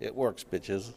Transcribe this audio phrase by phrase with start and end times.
[0.00, 0.92] it works, bitches.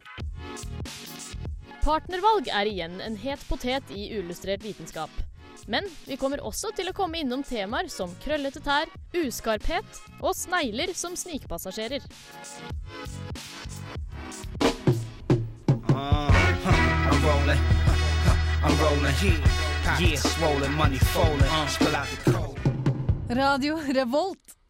[1.83, 5.11] Partnervalg er igjen en het potet i uillustrert vitenskap.
[5.67, 10.93] Men vi kommer også til å komme innom temaer som krøllete tær, uskarphet og snegler
[10.95, 12.03] som snikpassasjerer.
[15.93, 17.59] I'm rolling.
[18.63, 18.75] I'm
[20.41, 20.73] rolling.
[20.73, 22.59] Money the cold.
[23.29, 24.62] Radio Revolt.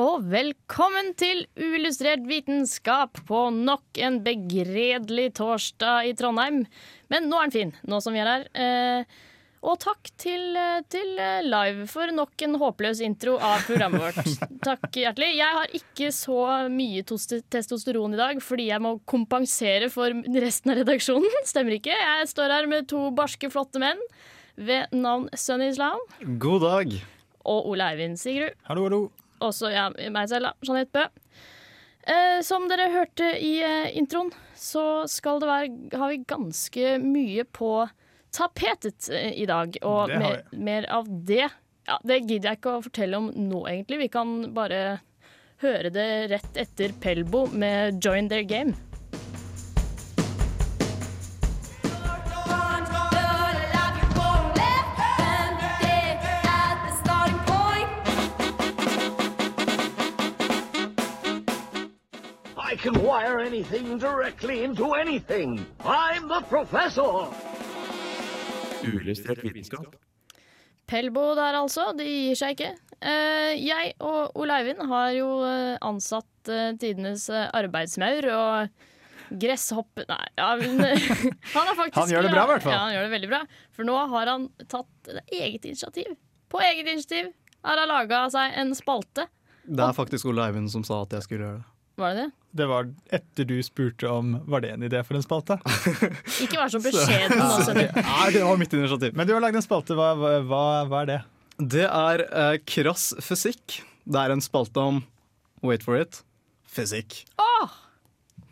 [0.00, 6.62] Og velkommen til uillustrert vitenskap på nok en begredelig torsdag i Trondheim.
[7.12, 8.46] Men nå er den fin, nå som vi er her.
[8.56, 9.20] Eh,
[9.60, 14.32] og takk til, eh, til eh, Live for nok en håpløs intro av programmet vårt.
[14.64, 15.34] Takk hjertelig.
[15.36, 16.40] Jeg har ikke så
[16.72, 20.08] mye testosteron i dag fordi jeg må kompensere for
[20.40, 21.40] resten av redaksjonen.
[21.52, 21.92] Stemmer ikke.
[21.92, 24.00] Jeg står her med to barske, flotte menn
[24.56, 26.00] ved navn Sunny Islam
[26.40, 27.02] God dag.
[27.44, 29.08] og Ole Eivind Sigrud Hallo, hallo.
[29.42, 30.54] Også ja, meg selv, da.
[30.66, 31.06] Jeanette Bø.
[32.02, 37.44] Eh, som dere hørte i eh, introen, så skal det være, har vi ganske mye
[37.46, 37.72] på
[38.34, 39.78] tapetet eh, i dag.
[39.86, 41.46] Og mer, mer av det.
[41.86, 44.04] Ja, det gidder jeg ikke å fortelle om nå, egentlig.
[44.06, 44.82] Vi kan bare
[45.62, 48.91] høre det rett etter Pelbo med 'Join Their Game'.
[62.82, 65.64] Can wire anything directly into anything.
[65.84, 67.30] I'm the professor.
[68.82, 69.94] Uillustrert vitenskap.
[70.90, 71.92] Pelbo der, altså.
[71.94, 72.72] De gir seg ikke.
[72.98, 78.82] Eh, jeg og Ole Eivind har jo eh, ansatt eh, tidenes arbeidsmaur og
[79.30, 80.08] gresshoppe...
[80.10, 82.74] Nei, ja, men, han har faktisk Han gjør det bra, i hvert fall.
[82.74, 83.42] Ja, han gjør det veldig bra.
[83.78, 86.18] For nå har han tatt eget initiativ.
[86.50, 87.30] På eget initiativ
[87.62, 89.30] har han laga seg en spalte.
[89.62, 91.68] Det er faktisk Ole Eivind som sa at jeg skulle gjøre det.
[92.02, 92.30] Var det det?
[92.52, 95.56] Det var etter du spurte om var det en idé for en spalte.
[96.44, 99.16] Ikke vær så beskjeden nå, skjønner Nei, det var mitt initiativ.
[99.16, 99.96] Men du har lagd en spalte.
[99.96, 101.22] Hva, hva, hva, er det?
[101.76, 103.80] Det er eh, krass fysikk.
[104.04, 105.00] Det er en spalte om
[105.62, 106.20] Wait for it
[106.72, 107.24] fysikk.
[107.36, 107.70] Åh,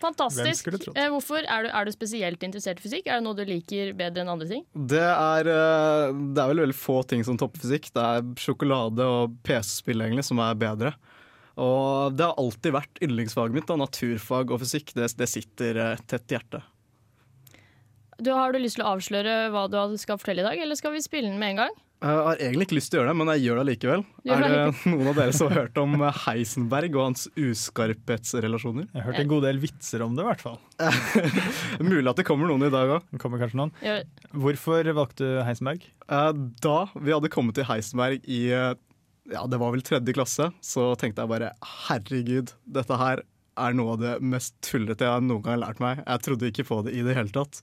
[0.01, 0.61] fantastisk.
[0.61, 0.79] skulle?
[0.95, 1.45] Eh, hvorfor?
[1.45, 3.09] Er du, er du spesielt interessert i fysikk?
[3.09, 4.65] Er det noe du liker bedre enn andre ting?
[4.75, 7.91] Det er, eh, det er vel veldig få ting som topper fysikk.
[7.97, 10.95] Det er sjokolade og PC-spill egentlig som er bedre.
[11.59, 13.67] Og det har alltid vært yndlingsfaget mitt.
[13.67, 14.95] da, Naturfag og fysikk.
[14.95, 16.63] Det, det sitter eh, tett i hjertet.
[18.21, 20.93] Du, har du lyst til å avsløre hva du skal fortelle i dag, eller skal
[20.93, 21.79] vi spille den med en gang?
[22.01, 24.03] Jeg har egentlig ikke lyst til å gjøre det, men jeg gjør det likevel.
[24.25, 28.87] Gjør Er det noen av dere som har hørt om eh, Heisenberg og hans uskarphetsrelasjoner?
[28.89, 30.57] Jeg har hørt en god del vitser om det, i hvert fall.
[31.91, 33.11] Mulig at det kommer noen i dag òg.
[33.21, 33.75] Kommer kanskje noen.
[34.33, 35.85] Hvorfor valgte du Heisenberg?
[36.09, 36.31] Eh,
[36.65, 38.43] Da vi hadde kommet til Heisenberg i
[39.31, 41.53] ja, det var vel tredje klasse, så tenkte jeg bare
[41.87, 43.23] herregud, dette her
[43.61, 46.03] er noe av det mest tullete jeg noen gang har lært meg.
[46.07, 47.61] Jeg trodde ikke på det i det hele tatt.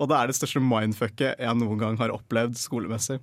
[0.00, 3.18] Og det er det største mindfucket jeg noen gang har opplevd skolemessig.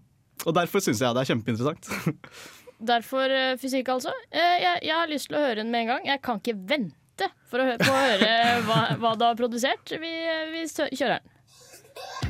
[0.45, 1.89] Og derfor syns jeg det er kjempeinteressant.
[2.91, 4.11] Derfor eh, fysikk, altså.
[4.29, 6.03] Eh, jeg, jeg har lyst til å høre den med en gang.
[6.11, 8.31] Jeg kan ikke vente for å, høre, på å høre
[8.67, 9.97] hva, hva du har produsert.
[9.97, 10.13] Vi,
[10.53, 12.26] vi kjører den.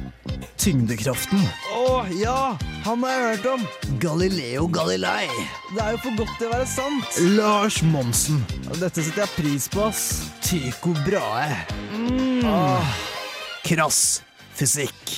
[0.68, 1.40] Tyngdekraften.
[1.80, 3.62] Å ja, han har jeg hørt om.
[4.04, 5.30] Galileo Galilei.
[5.72, 7.20] Det er jo for godt til å være sant.
[7.38, 8.42] Lars Monsen.
[8.74, 10.02] Dette setter jeg pris på, ass.
[10.44, 11.62] Tycho Brahe.
[11.96, 12.44] Mm.
[13.64, 14.02] Krass
[14.60, 15.14] fysikk.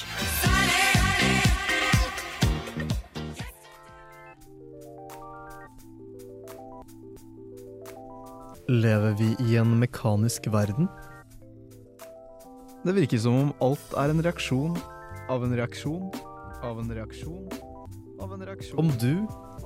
[8.69, 10.93] Lever vi i en mekanisk verden?
[12.85, 14.77] Det virker som om alt er en reaksjon
[15.29, 16.09] av en reaksjon
[16.65, 17.49] av en reaksjon
[18.19, 18.79] av en reaksjon.
[18.79, 19.13] Om du,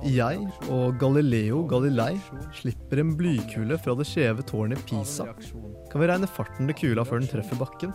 [0.06, 2.14] jeg og Galileo Galilei
[2.54, 5.26] slipper en blykule fra det skjeve tårnet i Pisa,
[5.90, 7.94] kan vi regne farten til kula før den treffer bakken.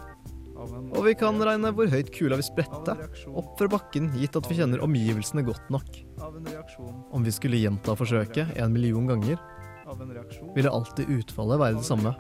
[0.60, 2.96] Og vi kan regne hvor høyt kula vil sprette
[3.32, 6.02] opp fra bakken, gitt at vi kjenner omgivelsene godt nok.
[7.16, 9.40] Om vi skulle gjenta forsøket en million ganger,
[10.58, 12.12] ville alltid utfallet være det samme.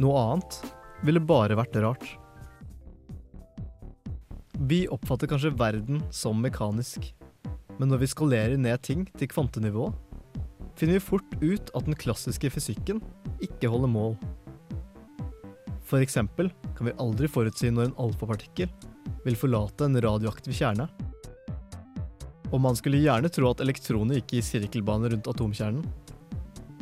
[0.00, 0.62] Noe annet
[1.04, 2.08] ville bare vært rart.
[4.58, 7.04] Vi oppfatter kanskje verden som mekanisk,
[7.78, 9.84] men når vi skalerer ned ting til kvantenivå,
[10.74, 12.98] finner vi fort ut at den klassiske fysikken
[13.44, 14.16] ikke holder mål.
[15.86, 18.72] For eksempel kan vi aldri forutsi når en alfapartikkel
[19.22, 20.88] vil forlate en radioaktiv kjerne.
[22.50, 25.86] Og man skulle gjerne tro at elektroner gikk i sirkelbane rundt atomkjernen,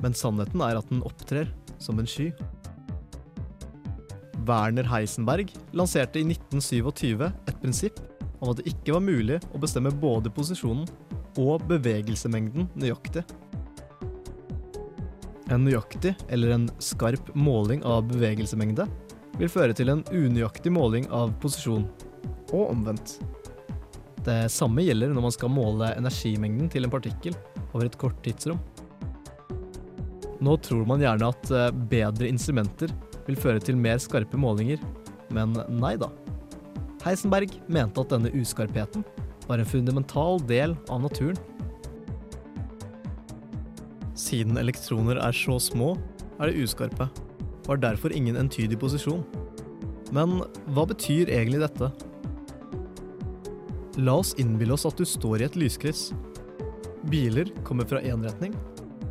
[0.01, 2.31] men sannheten er at den opptrer som en sky.
[4.47, 8.01] Werner Heisenberg lanserte i 1927 et prinsipp
[8.41, 10.87] om at det ikke var mulig å bestemme både posisjonen
[11.41, 13.25] og bevegelsemengden nøyaktig.
[15.53, 18.89] En nøyaktig eller en skarp måling av bevegelsemengde
[19.37, 21.85] vil føre til en unøyaktig måling av posisjon,
[22.55, 23.19] og omvendt.
[24.27, 27.37] Det samme gjelder når man skal måle energimengden til en partikkel
[27.73, 28.59] over et kort tidsrom.
[30.43, 32.93] Nå tror man gjerne at eh, bedre instrumenter
[33.27, 34.81] vil føre til mer skarpe målinger,
[35.35, 36.11] men nei da.
[37.07, 39.05] Heisenberg mente at denne uskarpheten
[39.47, 41.39] var en fundamental del av naturen.
[44.17, 45.95] Siden elektroner er så små,
[46.41, 47.07] er de uskarpe,
[47.67, 49.23] og har derfor ingen entydig posisjon.
[50.15, 50.41] Men
[50.75, 51.91] hva betyr egentlig dette?
[54.03, 56.11] La oss innbille oss at du står i et lyskryss.
[57.11, 58.55] Biler kommer fra én retning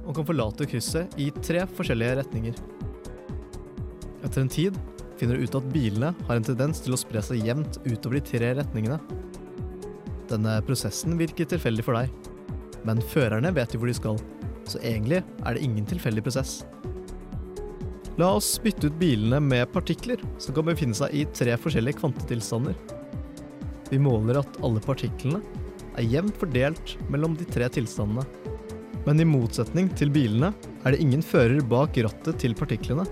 [0.05, 2.59] og kan forlate krysset i tre forskjellige retninger.
[4.35, 4.77] Etter en tid
[5.15, 8.21] finner du ut at bilene har en tendens til å spre seg jevnt utover de
[8.27, 8.97] tre retningene.
[10.27, 12.11] Denne prosessen virker tilfeldig for deg,
[12.83, 14.19] men førerne vet jo hvor de skal,
[14.67, 16.57] så egentlig er det ingen tilfeldig prosess.
[18.19, 22.75] La oss bytte ut bilene med partikler som kan befinne seg i tre forskjellige kvantetilstander.
[23.87, 25.39] Vi måler at alle partiklene
[25.95, 28.27] er jevnt fordelt mellom de tre tilstandene.
[29.07, 30.51] Men i motsetning til bilene
[30.83, 33.07] er det ingen fører bak rattet til partiklene.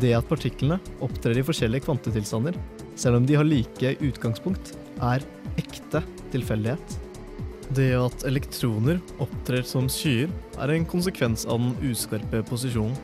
[0.00, 2.56] Det at partiklene opptrer i forskjellige kvantetilstander,
[2.96, 4.72] selv om de har like utgangspunkt,
[5.04, 5.24] er
[5.60, 6.00] ekte
[6.32, 6.98] tilfeldighet.
[7.76, 12.96] Det at elektroner opptrer som skyer, er en konsekvens av den uskarpe posisjonen.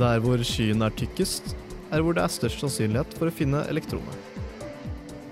[0.00, 1.54] Der hvor skyen er tykkest,
[1.90, 4.16] er hvor det er størst sannsynlighet for å finne elektroner.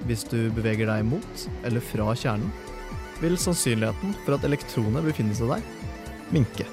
[0.08, 2.50] Hvis du beveger deg mot eller fra kjernen,
[3.22, 5.64] vil sannsynligheten for at elektroner befinner seg der,
[6.34, 6.66] minke.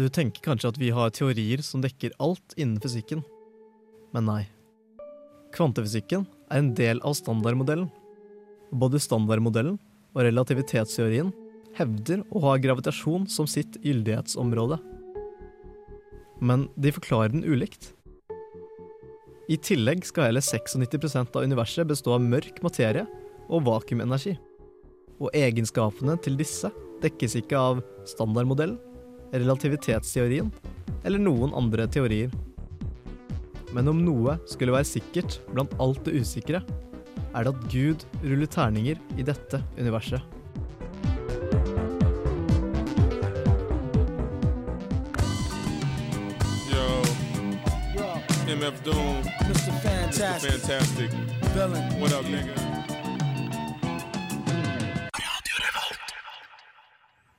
[0.00, 3.20] Du tenker kanskje at vi har teorier som dekker alt innen fysikken,
[4.16, 4.40] men nei.
[5.52, 7.90] Kvantefysikken er en del av standardmodellen.
[8.72, 9.76] Både standardmodellen
[10.14, 11.34] og relativitetsteorien
[11.76, 14.80] hevder å ha gravitasjon som sitt gyldighetsområde.
[16.40, 17.92] Men de forklarer den ulikt.
[19.52, 23.04] I tillegg skal hele 96% av universet bestå av mørk materie
[23.50, 24.38] og vakuumenergi.
[25.20, 26.70] Og egenskapene til disse
[27.02, 28.78] dekkes ikke av standardmodellen,
[29.32, 30.50] relativitetsteorien
[31.04, 32.32] eller noen andre teorier.
[33.74, 36.62] Men om noe skulle være sikkert blant alt det usikre,
[37.30, 40.20] er det at Gud ruller terninger i dette universet.
[46.72, 46.88] Yo.
[48.50, 49.22] MF Doom.
[49.46, 49.70] Mr.
[49.86, 50.50] Fantastic.
[50.50, 50.58] Mr.
[50.58, 51.10] Fantastic.
[51.54, 52.00] Villain.
[52.00, 52.79] What up, nigga?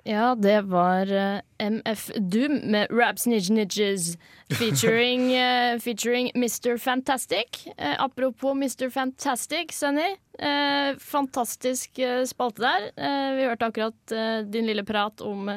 [0.04, 4.18] Ja, det var eh, MF Doom med Raps Nidge Nidges
[4.50, 6.78] featuring, eh, featuring Mr.
[6.78, 7.68] Fantastic.
[7.78, 8.90] Eh, apropos Mr.
[8.90, 10.16] Fantastic, Sunny.
[11.00, 12.86] fantastisk spalte der.
[13.38, 14.14] Vi hørte akkurat
[14.50, 15.52] din lille prat om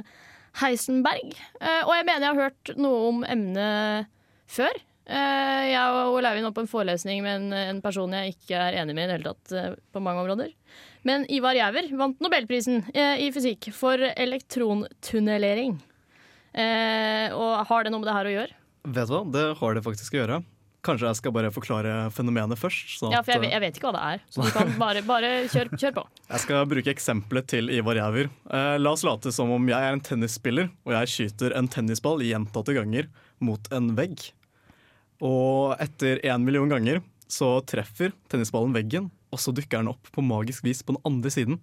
[0.60, 1.32] Heisenberg.
[1.86, 4.10] Og jeg mener jeg har hørt noe om emnet
[4.44, 4.76] før.
[5.04, 8.56] Eh, jeg og Ole Eivind var på en forelesning med en, en person jeg ikke
[8.56, 10.54] er enig med i det hele tatt eh, på mange områder.
[11.04, 15.76] Men Ivar Giæver vant nobelprisen eh, i fysikk for elektrontunnelering.
[16.54, 18.54] Og har det noe med det her å gjøre?
[18.94, 20.36] Vet du hva, det har det faktisk å gjøre.
[20.84, 22.90] Kanskje jeg skal bare forklare fenomenet først.
[23.00, 24.24] sånn Ja, for jeg, vet- jeg vet ikke hva det er.
[24.30, 26.04] Så du kan bare, bare kjør, kjør på.
[26.28, 28.28] Jeg skal bruke eksempelet til Ivar Giæver.
[28.52, 32.20] Eh, la oss late som om jeg er en tennisspiller, og jeg skyter en tennisball
[32.24, 33.08] gjentatte ganger
[33.44, 34.28] mot en vegg.
[35.24, 37.00] Og etter én million ganger
[37.30, 41.32] så treffer tennisballen veggen, og så dukker den opp på magisk vis på den andre
[41.32, 41.56] siden.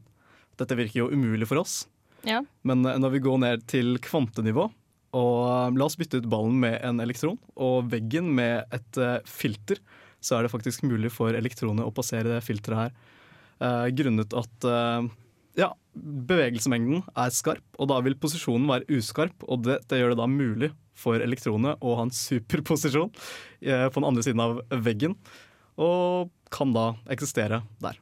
[0.60, 1.84] Dette virker jo umulig for oss,
[2.28, 2.42] Ja.
[2.68, 4.66] men eh, når vi går ned til kvantenivå,
[5.14, 9.20] og eh, la oss bytte ut ballen med en elektron, og veggen med et eh,
[9.30, 9.80] filter,
[10.22, 12.92] så er det faktisk mulig for elektronet å passere det filteret her.
[13.62, 15.08] Eh, grunnet at eh,
[15.62, 19.46] ja, bevegelsemengden er skarp, og da vil posisjonen være uskarp.
[19.48, 20.70] Og det, det gjør det da mulig
[21.02, 23.10] for elektronet og hans superposisjon
[23.62, 25.18] eh, på den andre siden av veggen,
[25.82, 28.00] og kan da eksistere der.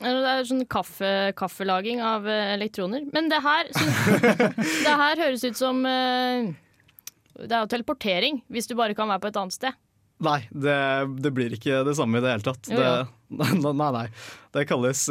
[0.00, 3.06] Det er sånn kaffe, kaffelaging av eh, elektroner.
[3.14, 3.70] Men det her,
[4.86, 6.50] det her høres ut som eh,
[7.38, 9.82] Det er jo teleportering, hvis du bare kan være på et annet sted.
[10.24, 10.74] Nei, det,
[11.22, 12.70] det blir ikke det samme i det hele tatt.
[12.70, 12.78] Jo.
[12.78, 14.06] Det, nei, nei.
[14.54, 15.06] Det kalles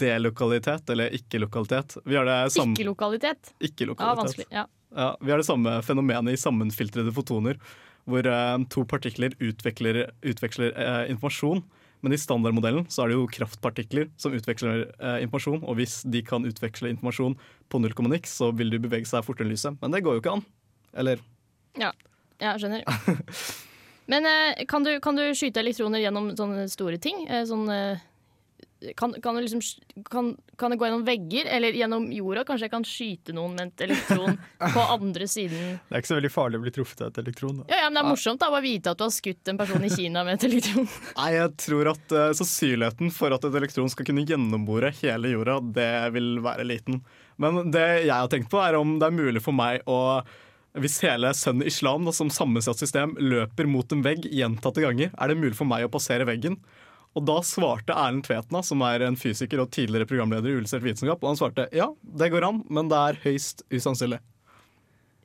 [0.00, 1.98] delokalitet eller ikke-lokalitet.
[2.04, 3.54] Vi har det samme Ikke-lokalitet.
[3.58, 4.08] Ikke-lokalitet.
[4.08, 4.48] Ja, vanskelig.
[4.52, 4.66] Ja.
[4.92, 7.58] Ja, vi har det samme fenomenet i sammenfiltrede fotoner,
[8.08, 10.04] hvor eh, to partikler utveksler,
[10.72, 11.62] eh, informasjon.
[12.02, 15.62] Men i standardmodellen så er det jo kraftpartikler som utveksler eh, informasjon.
[15.62, 17.36] Og hvis de kan utveksle informasjon
[17.70, 19.78] på null komma niks, så vil de bevege seg fortere enn lyset.
[19.80, 20.46] Men det går jo ikke an.
[20.98, 21.22] Eller
[21.78, 21.92] Ja,
[22.42, 22.82] jeg skjønner.
[24.10, 27.22] Men eh, kan, du, kan du skyte elektroner gjennom sånne store ting?
[27.30, 28.02] Eh, sånn, eh,
[28.96, 29.60] kan, kan, liksom,
[30.10, 32.44] kan, kan det gå gjennom vegger eller gjennom jorda?
[32.48, 35.78] Kanskje jeg kan skyte noen med et elektron på andre siden?
[35.88, 37.62] Det er ikke så veldig farlig å bli truffet av et elektron.
[37.62, 37.66] Da.
[37.70, 39.60] Ja, ja, men Det er morsomt da, å bare vite at du har skutt en
[39.60, 40.88] person i Kina med et elektron.
[41.20, 45.58] Nei, jeg tror at uh, sannsynligheten for at et elektron skal kunne gjennombore hele jorda,
[45.80, 47.02] det vil være liten.
[47.42, 50.00] Men det jeg har tenkt på, er om det er mulig for meg å
[50.80, 55.28] hvis hele sønnen Islam da, som sammensatt system løper mot en vegg gjentatte ganger, er
[55.28, 56.56] det mulig for meg å passere veggen?
[57.12, 61.20] Og da svarte Erlend Tvetna, som er en fysiker og tidligere programleder i Uillustrert vitenskap,
[61.20, 64.22] og han svarte ja, det går an, men det er høyst usannsynlig.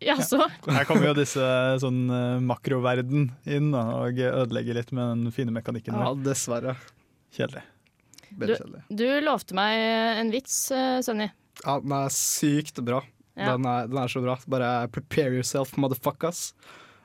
[0.03, 0.41] Jaså?
[0.67, 1.47] Her kommer jo disse
[1.81, 5.95] sånn eh, makroverden inn og ødelegger litt med den fine mekanikken.
[5.95, 6.23] Ja, der.
[6.27, 6.77] dessverre.
[7.33, 7.63] Kjedelig.
[8.37, 8.51] Du,
[8.99, 9.79] du lovte meg
[10.19, 10.67] en vits,
[11.05, 11.29] Sonny.
[11.63, 12.99] Ja, den er sykt bra.
[13.37, 13.53] Ja.
[13.53, 14.35] Den, er, den er så bra.
[14.49, 16.51] Bare prepare yourself, motherfuckers.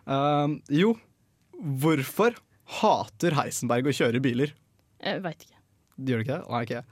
[0.09, 0.95] Uh, jo,
[1.61, 2.37] hvorfor
[2.81, 4.55] hater Heisenberg å kjøre biler?
[5.02, 5.59] Jeg veit ikke.
[6.02, 6.50] Gjør det ikke det?
[6.50, 6.75] Nei, ikke.
[6.80, 6.85] jeg.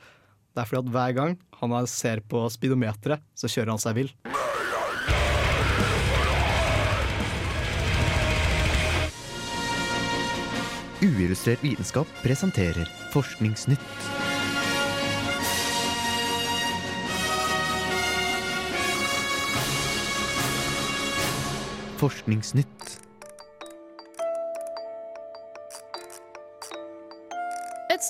[0.50, 3.94] Det er fordi at hver gang han er- ser på speedometeret, så kjører han seg
[3.94, 4.12] vill.
[11.00, 13.80] Uillustrert vitenskap presenterer Forskningsnytt.
[22.00, 23.09] Forskningsnytt.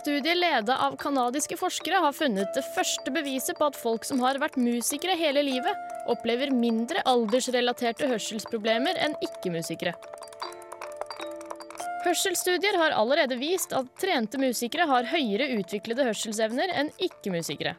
[0.01, 4.41] Studie ledet av kanadiske forskere har funnet det første beviset på at folk som har
[4.41, 5.77] vært musikere hele livet,
[6.11, 9.95] opplever mindre aldersrelaterte hørselsproblemer enn ikke-musikere.
[12.01, 17.77] Hørselsstudier har allerede vist at trente musikere har høyere utviklede hørselsevner enn ikke-musikere.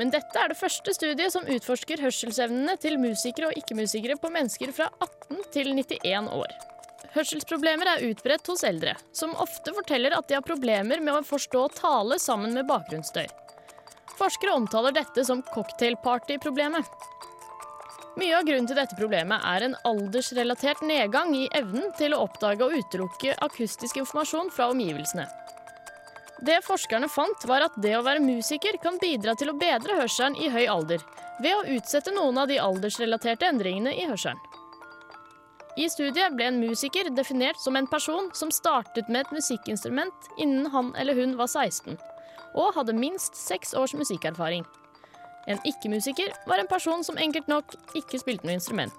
[0.00, 4.74] Men dette er det første studiet som utforsker hørselsevnene til musikere og ikke-musikere på mennesker
[4.74, 6.71] fra 18 til 91 år.
[7.12, 11.66] Hørselsproblemer er utbredt hos eldre, som ofte forteller at de har problemer med å forstå
[11.76, 13.26] tale sammen med bakgrunnsstøy.
[14.16, 16.88] Forskere omtaler dette som cocktailparty-problemet.
[18.16, 22.64] Mye av grunnen til dette problemet er en aldersrelatert nedgang i evnen til å oppdage
[22.64, 25.28] og utelukke akustisk informasjon fra omgivelsene.
[26.42, 30.36] Det forskerne fant, var at det å være musiker kan bidra til å bedre hørselen
[30.36, 31.04] i høy alder,
[31.44, 34.40] ved å utsette noen av de aldersrelaterte endringene i hørselen.
[35.72, 40.68] I studiet ble en musiker definert som en person som startet med et musikkinstrument innen
[40.68, 41.96] han eller hun var 16,
[42.52, 44.66] og hadde minst seks års musikkerfaring.
[45.48, 48.92] En ikke-musiker var en person som enkelt nok ikke spilte noe instrument.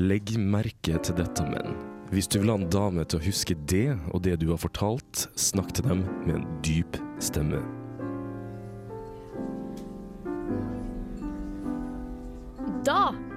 [0.00, 1.76] Legg merke til dette, menn.
[2.10, 5.28] Hvis du vil ha en dame til å huske det og det du har fortalt,
[5.38, 7.62] snakk til dem med en dyp stemme.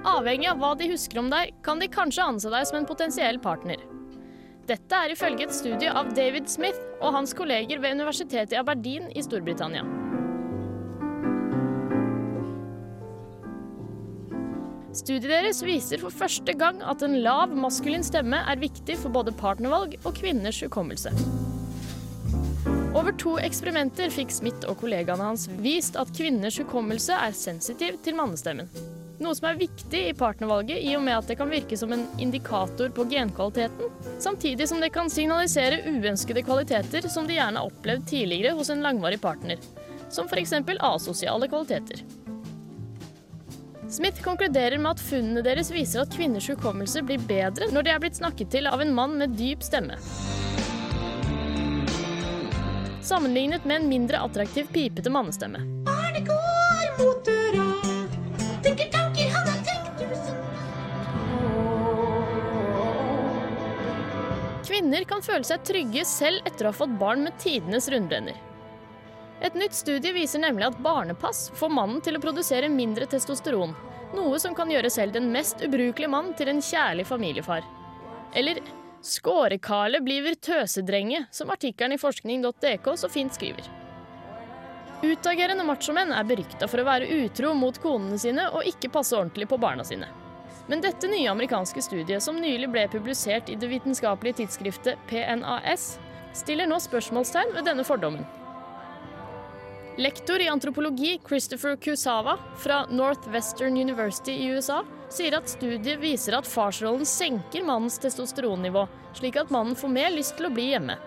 [0.04, 3.40] Avhengig av hva de husker om deg, kan de kanskje anse deg som en potensiell
[3.42, 3.82] partner.
[4.68, 9.10] Dette er ifølge et studie av David Smith og hans kolleger ved universitetet i Aberdeen
[9.12, 9.84] i Storbritannia.
[14.94, 19.34] Studiet deres viser for første gang at en lav maskulin stemme er viktig for både
[19.36, 21.10] partnervalg og kvinners hukommelse.
[22.94, 28.14] Over to eksperimenter fikk Smith og kollegaene hans vist at kvinners hukommelse er sensitiv til
[28.14, 28.70] mannestemmen.
[29.24, 32.02] Noe som er viktig i partnervalget i og med at det kan virke som en
[32.20, 38.04] indikator på genkvaliteten, samtidig som det kan signalisere uønskede kvaliteter som de gjerne har opplevd
[38.10, 39.62] tidligere hos en langvarig partner,
[40.12, 40.52] som f.eks.
[40.76, 42.02] asosiale kvaliteter.
[43.88, 48.04] Smith konkluderer med at funnene deres viser at kvinners hukommelse blir bedre når de er
[48.04, 49.96] blitt snakket til av en mann med dyp stemme.
[53.04, 55.64] Sammenlignet med en mindre attraktiv pipete mannestemme.
[55.88, 57.43] Barnet går mot døra,
[64.94, 68.36] Kvinner kan føle seg trygge selv etter å ha fått barn med tidenes rundbrenner.
[69.42, 73.74] Et nytt studie viser nemlig at barnepass får mannen til å produsere mindre testosteron,
[74.14, 77.66] noe som kan gjøre selv den mest ubrukelige mann til en kjærlig familiefar.
[78.38, 78.62] Eller
[79.02, 83.66] Skårekale blir tøsedrenge, som artikkelen i forskning.dk så fint skriver.
[85.02, 89.50] Utagerende machomenn er berykta for å være utro mot konene sine og ikke passe ordentlig
[89.50, 90.06] på barna sine.
[90.66, 95.98] Men dette nye amerikanske studiet, som nylig ble publisert i det vitenskapelige tidsskriftet PNAS,
[96.34, 98.24] stiller nå spørsmålstegn ved denne fordommen.
[100.00, 104.80] Lektor i antropologi Christopher Kusawa fra Northwestern University i USA
[105.12, 110.34] sier at studiet viser at farsrollen senker mannens testosteronnivå, slik at mannen får mer lyst
[110.40, 110.98] til å bli hjemme.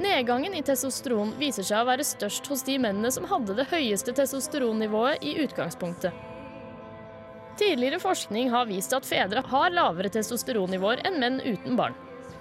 [0.00, 4.16] Nedgangen i testosteron viser seg å være størst hos de mennene som hadde det høyeste
[4.16, 6.31] testosteronnivået i utgangspunktet.
[7.58, 11.94] Tidligere forskning har vist at fedre har lavere testosteronnivåer enn menn uten barn.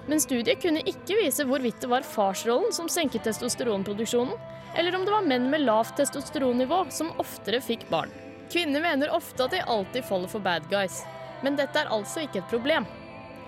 [0.08, 4.34] Men studiet kunne ikke vise hvorvidt det var farsrollen som senket testosteronproduksjonen,
[4.75, 8.10] eller om det var menn med lavt testosteronnivå som oftere fikk barn.
[8.51, 11.03] Kvinner mener ofte at de alltid faller for bad guys,
[11.44, 12.88] men dette er altså ikke et problem.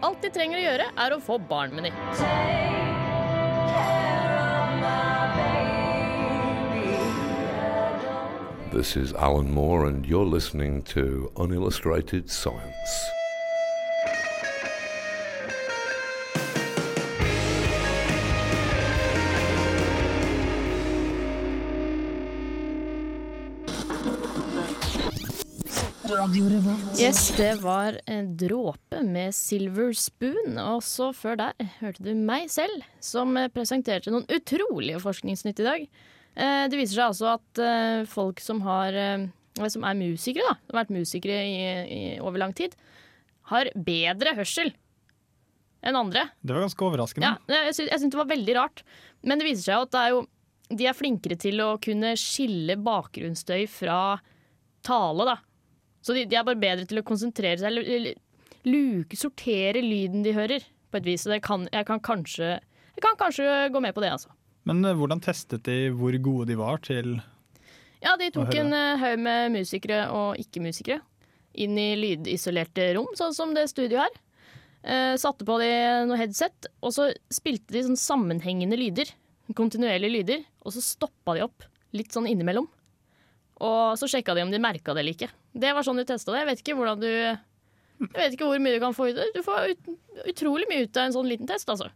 [0.03, 2.72] Alt de trenger å gjøre, er å få barn med dem.
[8.73, 12.89] This is Alan Moore, and you're listening to Unillustrated Science.
[26.97, 30.57] Yes, det var en dråpe med Silver Spoon.
[30.57, 35.87] Og så før der hørte du meg selv, som presenterte noen utrolige forskningsnytt i dag.
[36.35, 39.27] Eh, Det viser seg altså at eh, folk som, har, eh,
[39.69, 42.75] som er musikere, da, som har vært musikere i, i, over lang tid,
[43.51, 44.71] har bedre hørsel
[45.83, 46.29] enn andre.
[46.41, 47.33] Det var ganske overraskende.
[47.51, 48.85] Ja, jeg syns, syns det var veldig rart.
[49.21, 50.21] Men det viser seg at det er jo,
[50.73, 53.97] de er flinkere til å kunne skille bakgrunnsstøy fra
[54.87, 55.35] tale, da.
[56.03, 58.15] Så de, de er bare bedre til å konsentrere seg, eller,
[58.67, 61.23] luke, sortere lyden de hører, på et vis.
[61.25, 62.55] Så det kan, jeg, kan kanskje,
[62.95, 64.31] jeg kan kanskje gå med på det, altså.
[64.70, 67.17] Men eh, hvordan testet de hvor gode de var til
[68.03, 71.01] Ja, de tok en eh, haug med musikere og ikke-musikere
[71.53, 74.22] inn i lydisolerte rom, sånn som det studioet her.
[74.84, 75.70] Eh, satte på de
[76.10, 79.12] noe headset, og så spilte de sånn sammenhengende lyder.
[79.55, 80.43] Kontinuerlige lyder.
[80.65, 82.67] Og så stoppa de opp litt sånn innimellom.
[83.63, 85.30] Og så sjekka de om de merka det eller ikke.
[85.54, 86.41] Det var sånn de testa det.
[86.41, 89.19] Jeg vet ikke hvordan du Jeg vet ikke hvor mye du kan få ut.
[89.36, 89.91] Du får ut,
[90.34, 91.91] utrolig mye ut av en sånn liten test, altså.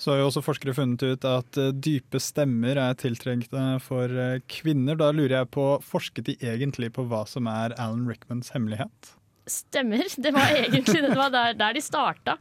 [0.00, 4.38] Så har jo også forskere funnet ut at eh, dype stemmer er tiltrengte for eh,
[4.48, 4.96] kvinner.
[4.96, 9.12] Da lurer jeg på, forsket de egentlig på hva som er Alan Rickmans hemmelighet?
[9.50, 10.06] Stemmer.
[10.24, 12.38] Det var egentlig det var der, der de starta.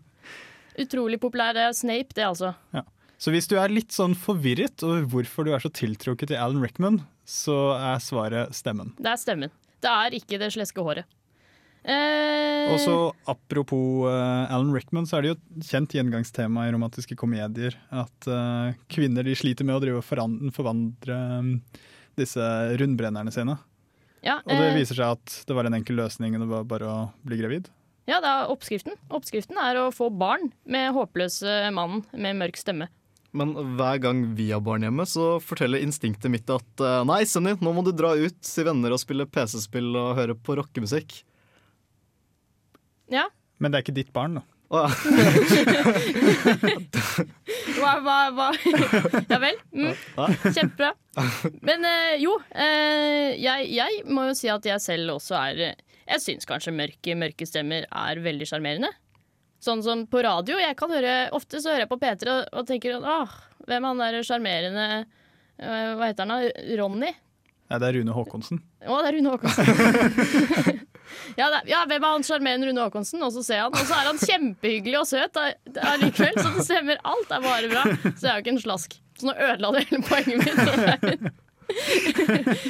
[0.79, 1.57] Utrolig populær.
[1.59, 2.53] Er Snape, det, altså.
[2.71, 2.85] Ja.
[3.19, 6.63] Så hvis du er litt sånn forvirret over hvorfor du er så tiltrukket til Alan
[6.63, 8.93] Rickman, så er svaret stemmen.
[8.95, 9.51] Det er stemmen.
[9.83, 11.07] Det er ikke det sleske håret.
[11.83, 12.95] Eh, Og så
[13.31, 18.27] apropos uh, Alan Rickman, så er det jo et kjent gjengangstema i romantiske komedier at
[18.29, 20.05] uh, kvinner de sliter med å drive og
[20.53, 21.53] forvandre mm,
[22.19, 22.43] disse
[22.81, 23.55] rundbrennerne sine.
[24.25, 26.67] ja, Og det eh, viser seg at det var en enkel løsning, og det var
[26.75, 27.71] bare å bli gravid.
[28.09, 28.99] ja, det er oppskriften.
[29.09, 32.89] Oppskriften er å få barn med håpløse mannen med mørk stemme.
[33.31, 37.73] Men hver gang vi har barn hjemme, så forteller instinktet mitt at nei, Sunny, nå
[37.77, 41.19] må du dra ut til venner og spille PC-spill og høre på rockemusikk.
[43.13, 43.25] Ja.
[43.59, 44.45] Men det er ikke ditt barn, da.
[44.69, 44.85] Ja.
[47.79, 48.47] Hva, hva, hva?
[49.31, 49.57] Ja vel.
[49.73, 49.93] Mm.
[50.53, 50.91] Kjempebra.
[51.65, 56.21] Men eh, jo, eh, jeg, jeg må jo si at jeg selv også er Jeg
[56.21, 58.91] syns kanskje mørke, mørke stemmer er veldig sjarmerende.
[59.63, 60.59] Sånn som på radio.
[60.61, 63.33] Jeg kan høre, ofte så hører jeg på P3 og, og tenker åh,
[63.67, 66.37] hvem er han der sjarmerende eh, Hva heter han da?
[66.79, 67.11] Ronny?
[67.69, 68.61] Nei, det er Rune Haakonsen.
[68.85, 70.79] Å, det er Rune Haakonsen.
[71.37, 73.23] ja, det, ja, hvem er han sjarmerende Rune Haakonsen?
[73.25, 76.39] Og så ser han, og så er han kjempehyggelig og søt allikevel.
[76.39, 77.01] Så det stemmer.
[77.07, 77.83] Alt er bare bra.
[78.13, 78.97] Så jeg er jo ikke en slask.
[79.19, 81.29] Så nå ødela du hele poenget mitt.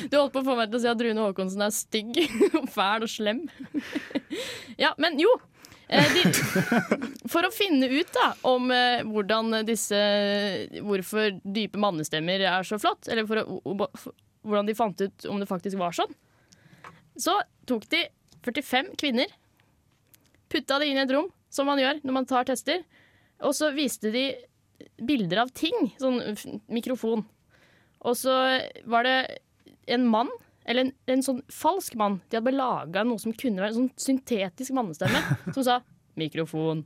[0.09, 2.17] Du holdt på å få meg til å si at Rune Haakonsen er stygg
[2.59, 3.45] og fæl og slem.
[4.81, 5.31] Ja, men jo.
[5.89, 6.21] Eh, de,
[7.31, 9.97] for å finne ut da om eh, hvordan disse
[10.85, 13.79] Hvorfor dype mannestemmer er så flott, eller for å,
[14.45, 16.13] hvordan de fant ut om det faktisk var sånn,
[17.19, 18.03] så tok de
[18.45, 19.31] 45 kvinner,
[20.49, 22.83] putta det inn i et rom, som man gjør når man tar tester,
[23.39, 24.25] og så viste de
[25.03, 26.19] bilder av ting, sånn
[26.71, 27.25] mikrofon.
[28.07, 28.35] Og så
[28.87, 29.17] var det
[29.91, 30.29] en mann,
[30.69, 34.19] eller en, en sånn falsk mann, de hadde laga noe som kunne være en sånn
[34.19, 35.21] syntetisk mannestemme,
[35.55, 35.79] som sa
[36.19, 36.83] 'mikrofon'.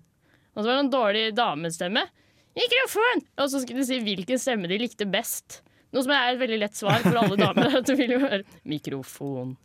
[0.54, 2.06] Og så var det en dårlig damestemme.
[2.54, 5.64] 'Mikrofon!' Og så skulle de si hvilken stemme de likte best.
[5.94, 7.80] Noe som er et veldig lett svar for alle damer.
[7.80, 9.56] At du vil jo høre 'mikrofon'.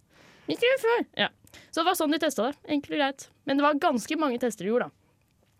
[0.48, 1.04] Mikrofon!
[1.18, 1.28] Ja.
[1.70, 2.56] Så det var sånn de testa det.
[2.68, 3.28] Enkelt og greit.
[3.48, 4.94] Men det var ganske mange tester de gjorde, da.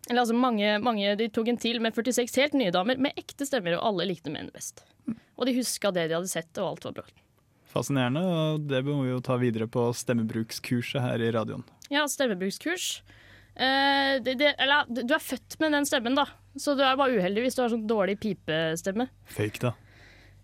[0.09, 3.45] Eller altså mange, mange, De tok en til med 46 helt nye damer med ekte
[3.49, 4.85] stemmer, og alle likte menn best.
[5.37, 7.07] Og de huska det de hadde sett, og alt var bra.
[7.69, 11.67] Fascinerende, og det må vi jo ta videre på stemmebrukskurset her i radioen.
[11.93, 13.03] Ja, stemmebrukskurs.
[13.53, 16.25] Eh, det, det, eller, du er født med den stemmen, da.
[16.57, 19.11] så du er bare uheldig hvis du har sånn dårlig pipestemme.
[19.35, 19.75] Fake, da.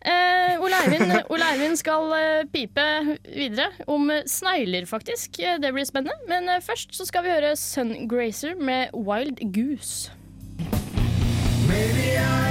[0.05, 2.85] Eh, Ole Eivind skal eh, pipe
[3.25, 5.39] videre om snegler, faktisk.
[5.41, 6.17] Eh, Det blir spennende.
[6.29, 10.11] Men eh, først så skal vi høre Sungrazer med Wild Goose.
[11.69, 12.44] Maybe I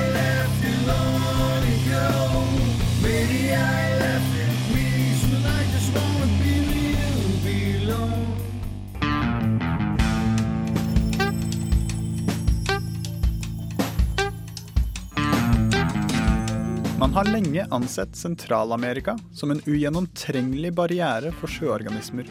[17.03, 22.29] Man har lenge ansett Sentral-Amerika som en ugjennomtrengelig barriere for sjøorganismer.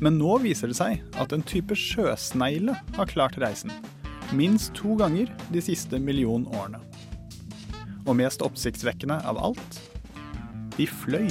[0.00, 3.74] Men nå viser det seg at en type sjøsnegle har klart reisen.
[4.32, 6.80] Minst to ganger de siste million årene.
[8.06, 9.82] Og mest oppsiktsvekkende av alt
[10.78, 11.28] de fløy.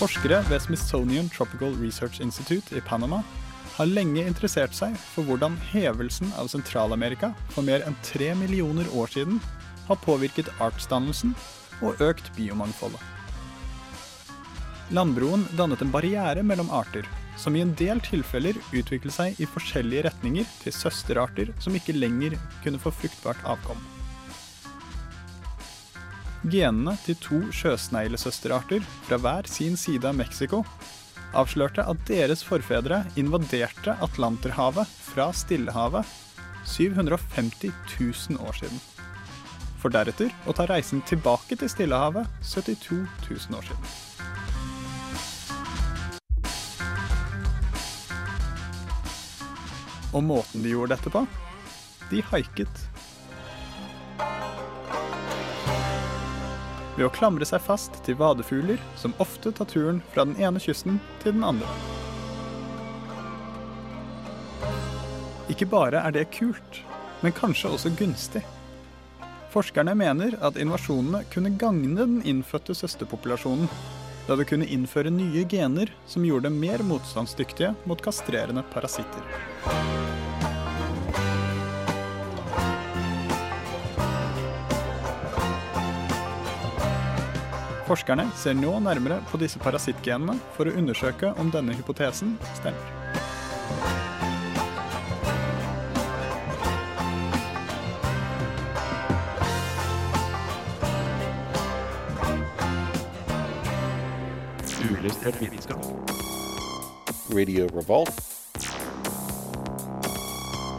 [0.00, 3.18] Forskere ved Smithsonian Tropical Research Institute i Panama
[3.74, 9.12] har lenge interessert seg for hvordan hevelsen av Sentral-Amerika for mer enn tre millioner år
[9.12, 9.36] siden
[9.90, 11.36] har påvirket artsdannelsen
[11.84, 13.04] og økt biomangfoldet.
[14.96, 17.04] Landbroen dannet en barriere mellom arter,
[17.36, 22.40] som i en del tilfeller utviklet seg i forskjellige retninger til søsterarter som ikke lenger
[22.64, 23.99] kunne få fruktbart avkom.
[26.40, 30.62] Genene til to sjøsneglesøsterarter fra hver sin side av Mexico
[31.36, 36.08] avslørte at deres forfedre invaderte Atlanterhavet fra Stillehavet
[36.64, 37.68] 750
[38.00, 38.80] 000 år siden.
[39.80, 43.84] For deretter å ta reisen tilbake til Stillehavet 72 000 år siden.
[50.10, 51.22] Og måten de gjorde dette på?
[52.10, 52.89] De haiket.
[57.00, 60.98] Ved å klamre seg fast til vadefugler som ofte tar turen fra den ene kysten
[61.22, 61.64] til den andre.
[65.48, 66.82] Ikke bare er det kult,
[67.24, 68.44] men kanskje også gunstig.
[69.48, 73.72] Forskerne mener at invasjonene kunne gagne den innfødte søsterpopulasjonen,
[74.28, 79.24] da det kunne innføre nye gener som gjorde dem mer motstandsdyktige mot kastrerende parasitter.
[87.90, 92.78] Forskerne ser nå nærmere på disse parasittgenene for å undersøke om denne hypotesen stemmer.
[104.86, 105.82] Uillustrert vitenskap.
[107.34, 108.14] Radio Revolt.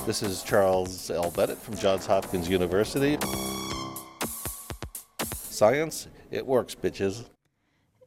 [0.08, 1.28] This is Charles L.
[1.36, 3.17] Bennett from Johns Hopkins University.
[5.52, 7.24] Science, it works, bitches.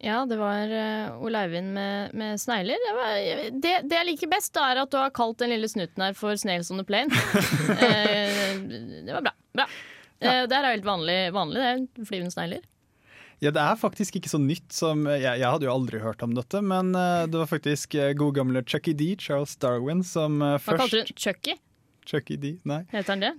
[0.04, 2.76] Ja, det var uh, Ole Eivind med, med snegler.
[2.82, 3.14] Det, var,
[3.62, 6.16] det, det jeg liker best, da, er at du har kalt den lille snuten her
[6.18, 7.08] for Snails on the Plane.
[7.08, 8.52] uh,
[9.06, 9.32] det var bra.
[9.56, 9.66] bra.
[10.24, 11.62] Eh, det er helt vanlig, vanlig
[11.96, 12.64] det flyvende snegler.
[13.42, 16.32] Ja, Det er faktisk ikke så nytt som Jeg, jeg hadde jo aldri hørt om
[16.37, 20.78] dette, men det var faktisk uh, god gamle Chucky D, Charles Darwin, som uh, Hva
[20.78, 21.16] kalte du den?
[21.18, 21.58] Chucky?
[22.08, 22.84] Chucky D, nei.
[22.92, 23.34] Heter han det?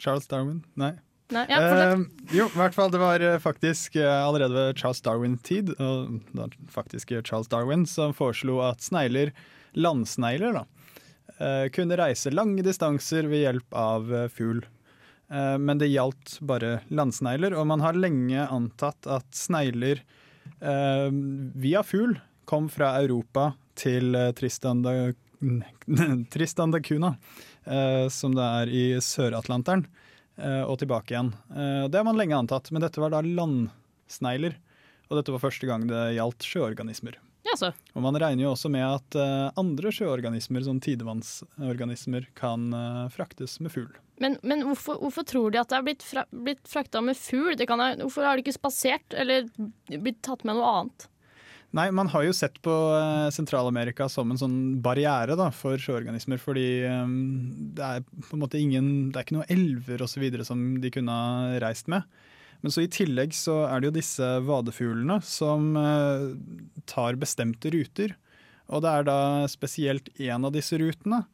[0.00, 0.94] Charles Darwin, nei.
[1.32, 1.58] Nei, ja.
[1.94, 1.98] Eh,
[2.36, 6.48] jo, i hvert fall det var eh, faktisk eh, allerede ved Charles Darwin-tid, og da
[6.70, 9.32] faktisk Charles Darwin, som foreslo at snegler,
[9.74, 10.64] landsnegler, da,
[11.38, 14.60] eh, kunne reise lange distanser ved hjelp av fugl.
[15.32, 20.04] Eh, Men det gjaldt bare landsnegler, og man har lenge antatt at snegler
[20.60, 21.08] eh,
[21.56, 24.92] via fugl kom fra Europa til Tristan da,
[26.34, 27.16] Tristan da Cunha,
[27.64, 29.86] eh, som det er i Sør-Atlanteren,
[30.66, 31.32] og tilbake igjen.
[31.54, 34.56] Eh, Det har man lenge antatt, men dette var da landsnegler.
[35.10, 37.18] Og dette var første gang det gjaldt sjøorganismer.
[37.44, 43.08] Ja, Og man regner jo også med at eh, andre sjøorganismer, som tidevannsorganismer, kan eh,
[43.14, 43.92] fraktes med fugl.
[44.22, 47.58] Men, men hvorfor, hvorfor tror de at det er blitt, fra, blitt frakta med fugl?
[47.68, 49.46] Kan, hvorfor har de ikke spasert, eller
[49.90, 51.06] blitt tatt med noe annet?
[51.74, 56.38] Nei, man har jo sett på eh, Sentral-Amerika som en sånn barriere da, for sjøorganismer,
[56.38, 57.16] fordi um,
[57.74, 60.28] det er på en måte ingen Det er ikke noen elver osv.
[60.46, 62.06] som de kunne ha reist med.
[62.62, 66.30] Men så i tillegg så er det jo disse vadefuglene som uh,
[66.88, 68.14] tar bestemte ruter.
[68.70, 69.18] Og det er da
[69.50, 71.24] spesielt én av disse rutene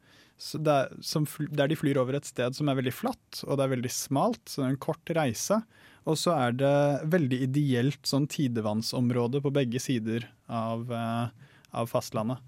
[0.41, 3.59] så det er, som, der de flyr over et sted som er veldig flatt, og
[3.59, 5.59] det er veldig smalt, så det er en kort reise.
[6.09, 6.73] Og så er det
[7.13, 12.41] veldig ideelt sånn tidevannsområde på begge sider av, eh, av fastlandet.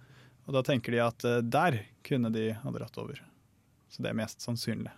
[0.48, 3.22] Og da tenker de at eh, der kunne de ha dratt over.
[3.94, 4.92] Så det er mest sannsynlig.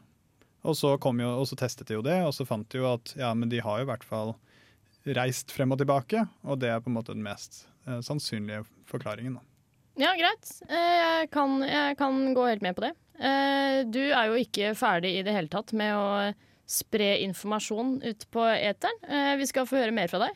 [0.65, 3.12] Og så, jo, og så testet de jo det, og så fant de jo at
[3.20, 4.34] ja, men de har jo i hvert fall
[5.06, 9.36] reist frem og tilbake, og det er på en måte den mest eh, sannsynlige forklaringen.
[10.00, 10.48] Ja, greit.
[10.65, 12.96] Eh, Jeg kan, jeg kan gå helt med på det.
[13.96, 16.08] Du er jo ikke ferdig i det hele tatt med å
[16.67, 18.97] spre informasjon ut på eteren.
[19.08, 20.36] Eh, Vi skal få høre mer fra deg.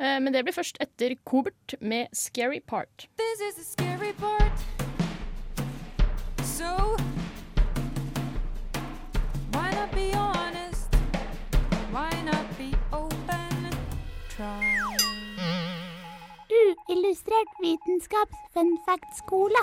[0.00, 3.06] Eh, Men det blir først etter Cobert med 'Scary Part'.
[3.16, 4.58] This is the scary part.
[6.44, 6.96] So,
[9.52, 10.88] why not be honest?
[11.92, 13.70] Why not be open?
[14.30, 14.62] Try.
[16.88, 19.60] Uillustrert vitenskaps fun fact-skole.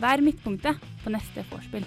[0.00, 1.84] Vær midtpunktet på neste vorspiel.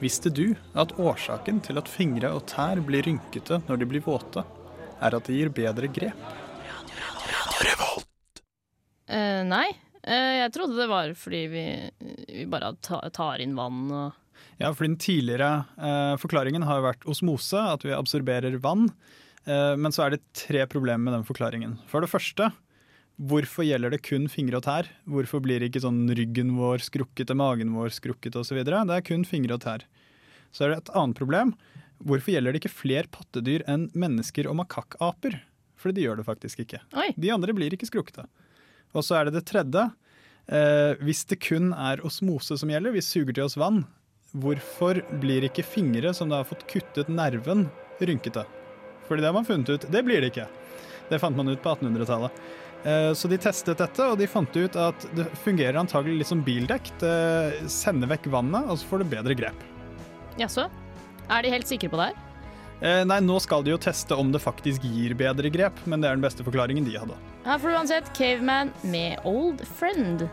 [0.00, 4.46] Visste du at årsaken til at fingre og tær blir rynkete når de blir våte,
[5.00, 6.26] er at de gir bedre grep?
[9.10, 9.68] Uh, nei,
[10.00, 11.62] Uh, jeg trodde det var fordi vi,
[12.32, 14.14] vi bare ta, tar inn vann og
[14.56, 18.88] Ja, for den tidligere uh, forklaringen har jo vært osmose, at vi absorberer vann.
[19.50, 21.78] Men så er det tre problemer med den forklaringen.
[21.88, 22.50] For det første,
[23.20, 24.88] hvorfor gjelder det kun fingre og tær?
[25.10, 28.62] Hvorfor blir det ikke sånn ryggen vår skrukkete, magen vår skrukkete osv.?
[28.64, 29.84] Det er kun fingre og tær.
[30.54, 31.54] Så er det et annet problem.
[32.00, 35.36] Hvorfor gjelder det ikke flere pattedyr enn mennesker og makakkaper?
[35.80, 36.80] For de gjør det faktisk ikke.
[36.96, 37.10] Oi.
[37.16, 38.26] De andre blir ikke skrukkete.
[38.96, 39.86] Og så er det det tredje.
[40.50, 43.84] Eh, hvis det kun er osmose som gjelder, vi suger til oss vann,
[44.32, 47.68] hvorfor blir ikke fingre som da har fått kuttet nerven,
[48.00, 48.46] rynkete?
[49.06, 49.86] Fordi det har man funnet ut.
[49.90, 50.48] Det blir det ikke.
[51.10, 52.42] Det fant man ut på 1800-tallet.
[52.84, 56.42] Eh, Så de testet dette, og de fant ut at det fungerer antagelig litt som
[56.44, 56.92] bildekk.
[57.02, 59.66] Det sender vekk vannet, og så får du bedre grep.
[60.40, 60.68] Jaså?
[61.30, 62.26] Er de helt sikre på det her?
[62.80, 66.08] Eh, Nei, nå skal de jo teste om det faktisk gir bedre grep, men det
[66.08, 67.18] er den beste forklaringen de hadde.
[67.44, 70.24] Her får du uansett Caveman med Old Friend.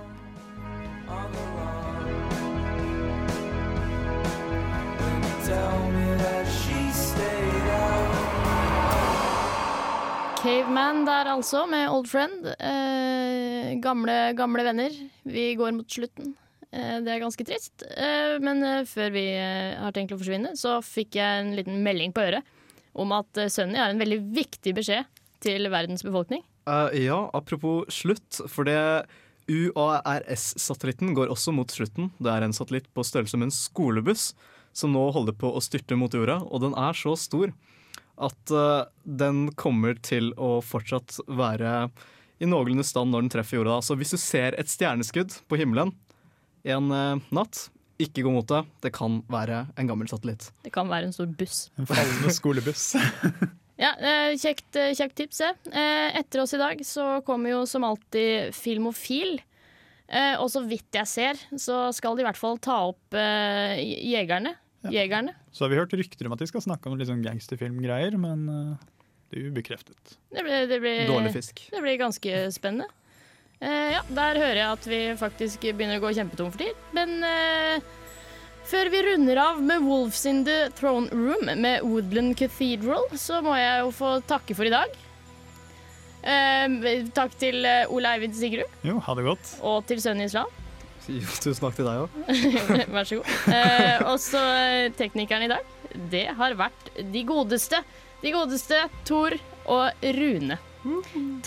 [10.48, 12.46] Caveman der altså, med Old Friend.
[12.56, 14.94] Eh, gamle, gamle venner.
[15.28, 16.38] Vi går mot slutten.
[16.72, 17.84] Eh, det er ganske trist.
[17.84, 21.84] Eh, men eh, før vi eh, har tenkt å forsvinne, så fikk jeg en liten
[21.84, 22.48] melding på øret
[22.96, 26.46] om at eh, Sunny har en veldig viktig beskjed til verdens befolkning.
[26.64, 28.80] Uh, ja, apropos slutt, for det
[29.52, 32.14] UARS-satellitten går også mot slutten.
[32.24, 34.30] Det er en satellitt på størrelse med en skolebuss
[34.72, 37.52] som nå holder på å styrte mot jorda, og den er så stor
[38.18, 41.90] at eh, den kommer til å fortsatt være
[42.42, 43.80] i noenlunde stand når den treffer jorda.
[43.86, 45.94] Så hvis du ser et stjerneskudd på himmelen
[46.68, 48.60] en eh, natt, ikke gå mot det.
[48.86, 50.52] Det kan være en gammel satellitt.
[50.66, 51.64] Det kan være en stor buss.
[51.82, 52.92] En fallende skolebuss.
[53.78, 55.52] Ja, eh, kjekt, kjekt tips, det.
[55.70, 59.36] Eh, Etter oss i dag så kommer jo som alltid Filmofil.
[60.10, 63.14] Eh, Og så vidt jeg ser, så skal de i hvert fall ta opp
[63.78, 64.56] Jegerne.
[64.94, 65.34] Jegerne.
[65.52, 68.46] Så har vi hørt rykter om at de skal snakke om litt sånn gangsterfilmgreier, men
[68.54, 68.88] eh,
[69.32, 70.18] det er ubekreftet.
[70.32, 71.66] Det blir, det blir, Dårlig fisk.
[71.74, 72.88] Det blir ganske spennende.
[73.60, 76.78] Eh, ja, der hører jeg at vi faktisk begynner å gå kjempetom for tid.
[76.96, 77.82] Men eh,
[78.68, 83.58] før vi runder av med Wolves in the Throne Room med Woodland Cathedral, så må
[83.58, 84.96] jeg jo få takke for i dag.
[86.28, 89.52] Eh, takk til eh, Ole Eivind Sigrud Jo, ha det godt.
[89.64, 90.50] og til Sønn Islam.
[91.08, 92.18] Jo, tusen takk til deg òg.
[92.96, 93.34] Vær så god.
[93.56, 95.74] Eh, og så eh, teknikeren i dag.
[96.12, 97.82] Det har vært de godeste.
[98.24, 99.38] De godeste Tor
[99.72, 100.60] og Rune.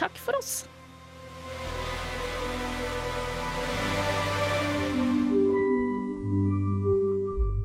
[0.00, 0.62] Takk for oss.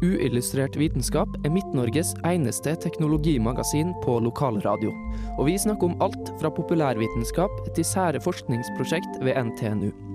[0.05, 4.91] Uillustrert vitenskap er Midt-Norges eneste teknologimagasin på lokalradio.
[5.39, 10.14] Og vi snakker om alt fra populærvitenskap til sære forskningsprosjekt ved NTNU.